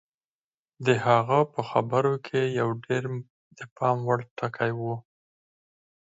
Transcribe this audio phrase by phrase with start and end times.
[0.85, 3.03] د هغه په خبرو کې یو ډېر
[3.57, 4.81] د پام وړ ټکی و